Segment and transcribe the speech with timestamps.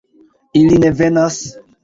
[0.61, 1.39] Ili ne venas?